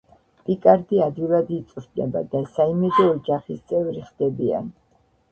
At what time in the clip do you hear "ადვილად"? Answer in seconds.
1.07-1.51